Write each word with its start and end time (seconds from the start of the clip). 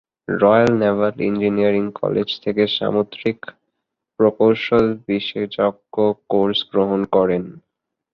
Royal 0.41 0.71
Naval 0.81 1.15
Engineering 1.21 1.85
College 2.01 2.29
থেকে 2.43 2.63
সামুদ্রিক 2.67 3.39
প্রকৌশল 4.19 4.85
বিশেষজ্ঞ 5.07 5.95
কোর্স 6.29 6.59
গ্রহণ 6.71 7.01
করেন। 7.15 7.43